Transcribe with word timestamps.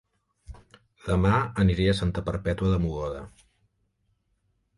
Dema 1.09 1.33
aniré 1.63 1.85
a 1.91 1.95
Santa 1.99 2.25
Perpètua 2.31 2.73
de 2.73 2.81
Mogoda 2.87 3.21